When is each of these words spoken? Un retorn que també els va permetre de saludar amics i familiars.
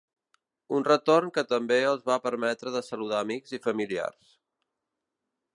Un 0.77 0.85
retorn 0.87 1.27
que 1.35 1.43
també 1.51 1.77
els 1.91 2.03
va 2.11 2.17
permetre 2.25 2.75
de 2.79 2.83
saludar 2.89 3.21
amics 3.27 3.57
i 3.59 3.63
familiars. 3.69 4.37